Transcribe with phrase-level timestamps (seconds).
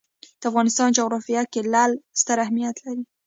[0.39, 1.91] د افغانستان جغرافیه کې لعل
[2.21, 3.03] ستر اهمیت لري.